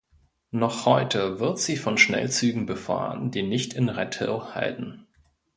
Noch 0.49 0.87
heute 0.87 1.39
wird 1.39 1.59
sie 1.59 1.77
von 1.77 1.95
Schnellzügen 1.99 2.65
befahren, 2.65 3.29
die 3.29 3.43
nicht 3.43 3.73
in 3.75 3.87
Redhill 3.87 4.55
halten. 4.55 5.05